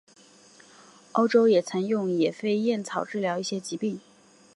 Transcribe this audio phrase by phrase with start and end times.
[1.11, 4.01] 欧洲也曾用野飞燕草治疗一些疾病。